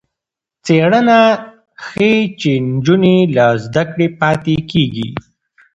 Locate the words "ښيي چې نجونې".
1.85-3.17